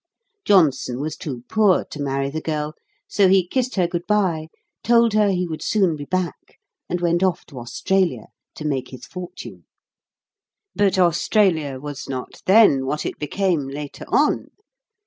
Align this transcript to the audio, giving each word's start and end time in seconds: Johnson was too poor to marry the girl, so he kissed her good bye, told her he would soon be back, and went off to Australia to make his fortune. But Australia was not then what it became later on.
Johnson 0.45 0.99
was 0.99 1.15
too 1.15 1.43
poor 1.47 1.85
to 1.91 2.01
marry 2.01 2.31
the 2.31 2.41
girl, 2.41 2.73
so 3.07 3.27
he 3.29 3.45
kissed 3.45 3.75
her 3.75 3.85
good 3.87 4.07
bye, 4.07 4.47
told 4.83 5.13
her 5.13 5.29
he 5.29 5.45
would 5.47 5.61
soon 5.61 5.95
be 5.95 6.05
back, 6.05 6.57
and 6.89 6.99
went 7.01 7.21
off 7.21 7.45
to 7.45 7.59
Australia 7.59 8.29
to 8.55 8.65
make 8.65 8.87
his 8.87 9.05
fortune. 9.05 9.65
But 10.73 10.97
Australia 10.97 11.79
was 11.79 12.09
not 12.09 12.41
then 12.47 12.87
what 12.87 13.05
it 13.05 13.19
became 13.19 13.67
later 13.67 14.05
on. 14.07 14.47